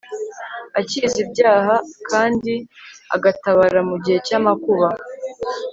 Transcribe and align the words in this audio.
akiza 0.79 1.17
ibyaha 1.25 1.75
kandi 2.09 2.53
agatabara 3.15 3.79
mu 3.89 3.95
gihe 4.03 4.17
cy'amakuba 4.27 4.87